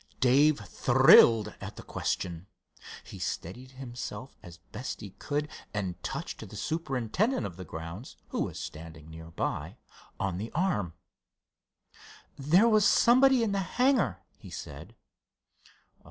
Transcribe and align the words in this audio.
Dave 0.19 0.59
thrilled 0.61 1.53
at 1.61 1.75
the 1.75 1.83
question. 1.83 2.47
He 3.03 3.19
steadied 3.19 3.73
himself 3.73 4.35
as 4.41 4.55
he 4.55 4.61
best 4.71 5.03
could, 5.19 5.47
and 5.75 6.01
touched 6.01 6.39
the 6.49 6.55
superintendent 6.55 7.45
of 7.45 7.55
the 7.55 7.63
grounds, 7.65 8.15
who 8.29 8.45
was 8.45 8.57
standing 8.57 9.11
nearby, 9.11 9.77
on 10.19 10.39
the 10.39 10.51
arm. 10.53 10.95
"There 12.35 12.67
was 12.67 12.83
somebody 12.83 13.43
in 13.43 13.51
the 13.51 13.59
hangar," 13.59 14.23
he 14.39 14.49
said. 14.49 14.95